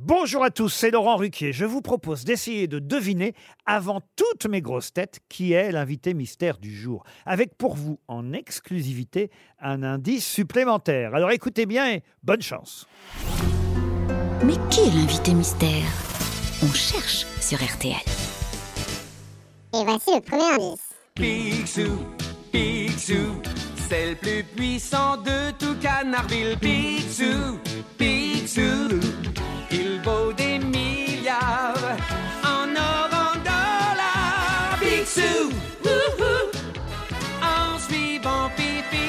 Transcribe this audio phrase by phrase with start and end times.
[0.00, 1.52] Bonjour à tous, c'est Laurent Ruquier.
[1.52, 3.34] Je vous propose d'essayer de deviner,
[3.66, 7.02] avant toutes mes grosses têtes, qui est l'invité mystère du jour.
[7.26, 9.28] Avec pour vous, en exclusivité,
[9.60, 11.16] un indice supplémentaire.
[11.16, 12.86] Alors écoutez bien et bonne chance.
[14.44, 15.90] Mais qui est l'invité mystère?
[16.62, 17.96] On cherche sur RTL.
[19.74, 20.94] Et voici le premier indice.
[21.16, 21.98] Picsou,
[22.52, 23.42] Picsou,
[23.88, 26.56] c'est le plus puissant de tout Canardville.
[26.60, 27.58] Picsou,
[27.98, 29.00] Picsou,
[34.88, 34.88] dollars.
[34.88, 35.50] Picsou,
[35.84, 36.50] wouhou,
[37.42, 39.06] en suivant Pipi,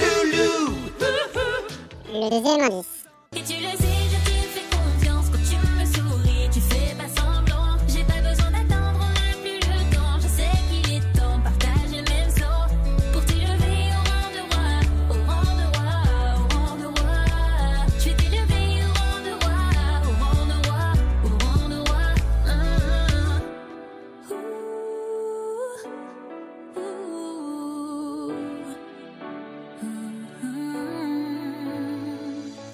[0.00, 0.74] Loulou.
[2.12, 2.97] Le deuxième indice.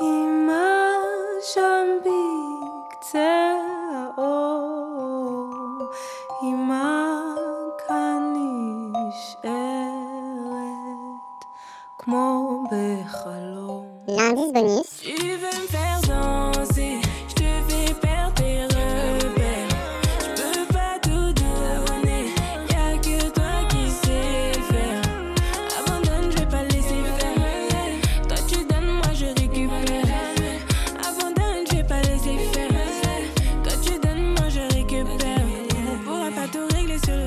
[0.00, 0.74] אמא
[1.54, 3.56] שם בקצה
[3.94, 5.50] האור,
[6.42, 7.20] אמא
[7.88, 8.34] כאן
[8.92, 9.50] נשארת
[11.98, 12.28] כמו
[12.70, 13.86] בחלום.
[14.08, 14.90] L'indice bonus.